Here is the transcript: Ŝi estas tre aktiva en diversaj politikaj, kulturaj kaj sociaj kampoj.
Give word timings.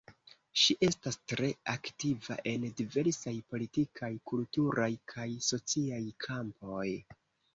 Ŝi 0.59 0.75
estas 0.85 1.17
tre 1.31 1.49
aktiva 1.73 2.37
en 2.53 2.63
diversaj 2.79 3.33
politikaj, 3.53 4.11
kulturaj 4.31 4.89
kaj 5.13 5.29
sociaj 5.51 6.03
kampoj. 6.27 6.89